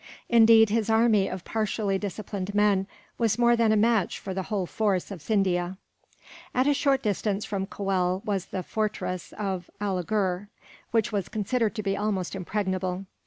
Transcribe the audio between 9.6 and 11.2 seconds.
Alighur, which